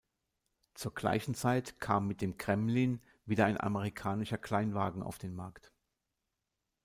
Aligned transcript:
Zur 0.73 0.95
gleichen 0.95 1.35
Zeit 1.35 1.79
kam 1.79 2.07
mit 2.07 2.21
dem 2.23 2.35
Gremlin 2.35 3.03
wieder 3.27 3.45
ein 3.45 3.59
amerikanischer 3.59 4.39
Kleinwagen 4.39 5.03
auf 5.03 5.19
den 5.19 5.35
Markt. 5.35 5.71